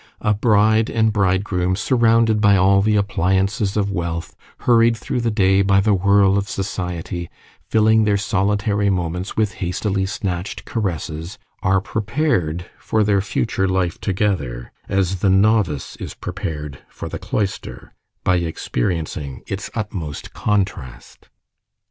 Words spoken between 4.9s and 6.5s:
through the day by the whirl of